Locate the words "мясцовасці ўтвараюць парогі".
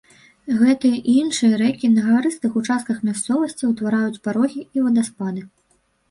3.09-4.61